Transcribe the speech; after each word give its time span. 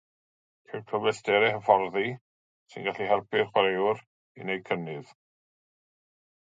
Ceir 0.69 0.79
cyfleusterau 0.91 1.45
hyfforddi 1.55 2.05
sy'n 2.73 2.89
gallu 2.89 3.11
helpu'r 3.13 3.47
chwaraewr 3.53 4.03
i 4.05 4.47
wneud 4.47 4.69
cynnydd. 4.71 5.15